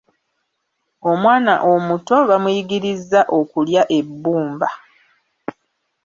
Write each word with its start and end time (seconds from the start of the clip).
Omwana 1.11 1.53
omuto 1.73 2.15
bamuyigirizza 2.29 3.21
okulya 3.39 3.83
ebbumba. 3.99 4.69